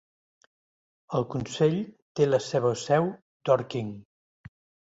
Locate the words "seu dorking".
2.87-3.93